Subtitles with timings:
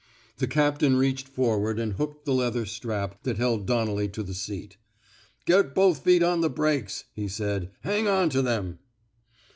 [0.39, 4.77] The captain reached forward and hooked the leather strap that held Donnelly to the seat.
[5.45, 7.69] Get both feet on the brakes, *' he said.
[7.77, 8.79] '* Hang on to them.'